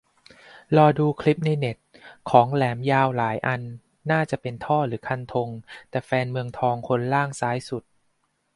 [0.77, 1.77] รอดูคลิปในเน็ต
[2.29, 3.61] ของแหลมยาวหลายอัน
[4.11, 5.49] น่าจะเป็นท่อหรือคันธง
[5.89, 7.83] แต่แฟนเมืองทองคนล่างซ้ายสุด